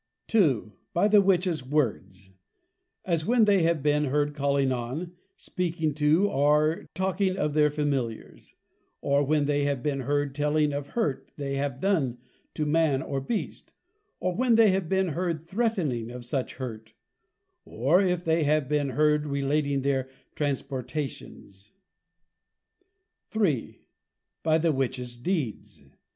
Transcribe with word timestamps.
II. 0.33 0.71
By 0.95 1.07
the 1.07 1.21
Witches 1.21 1.63
Words. 1.63 2.31
As 3.05 3.23
when 3.23 3.45
they 3.45 3.61
have 3.61 3.83
been 3.83 4.05
heard 4.05 4.33
calling 4.33 4.71
on, 4.71 5.11
speaking 5.37 5.93
to, 5.93 6.27
or 6.27 6.87
Talking 6.95 7.37
of 7.37 7.53
their 7.53 7.69
Familiars; 7.69 8.55
or, 9.01 9.23
when 9.23 9.45
they 9.45 9.65
have 9.65 9.83
been 9.83 9.99
heard 9.99 10.33
Telling 10.33 10.73
of 10.73 10.87
Hurt 10.97 11.31
they 11.37 11.53
have 11.57 11.79
done 11.79 12.17
to 12.55 12.65
man 12.65 13.03
or 13.03 13.21
beast: 13.21 13.73
Or 14.19 14.33
when 14.35 14.55
they 14.55 14.71
have 14.71 14.89
been 14.89 15.09
heard 15.09 15.45
Threatning 15.45 16.09
of 16.09 16.25
such 16.25 16.55
Hurt; 16.55 16.95
Or 17.63 18.01
if 18.01 18.23
they 18.25 18.43
have 18.43 18.67
been 18.67 18.89
heard 18.89 19.27
Relating 19.27 19.83
their 19.83 20.09
Transportations. 20.33 21.73
III. 23.39 23.79
By 24.41 24.57
the 24.57 24.71
Witches 24.71 25.15
Deeds. 25.15 25.83